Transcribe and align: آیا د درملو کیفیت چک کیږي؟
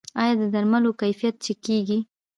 آیا 0.21 0.33
د 0.41 0.43
درملو 0.53 0.91
کیفیت 1.01 1.35
چک 1.45 1.57
کیږي؟ 1.67 1.99